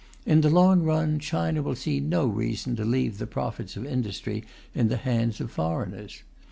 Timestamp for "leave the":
2.83-3.27